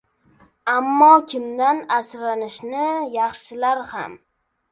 [0.75, 4.19] Ammo kimdan asranishni yaxshilar ham